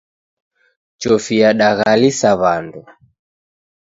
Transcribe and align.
Chofi 0.99 1.35
yadaghalisa 1.41 2.29
w'andu. 2.41 2.81